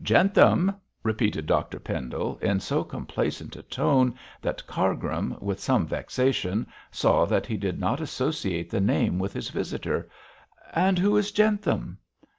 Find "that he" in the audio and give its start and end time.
7.26-7.58